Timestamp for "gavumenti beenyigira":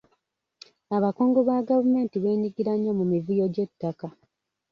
1.69-2.71